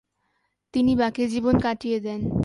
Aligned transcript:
তিনি 0.73 0.91
বাকী 0.95 1.23
জীবন 1.27 1.55
কাটিয়ে 1.59 1.99
দেন। 1.99 2.21